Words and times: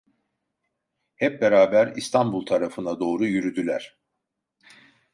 Hep 1.15 1.41
beraber 1.41 1.93
İstanbul 1.95 2.45
tarafına 2.45 2.99
doğru 2.99 3.25
yürüdüler. 3.25 3.97